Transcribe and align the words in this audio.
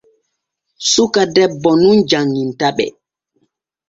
Suka 0.91 1.21
debbo 1.35 1.71
nun 1.81 1.97
janŋintaɓe. 2.09 2.85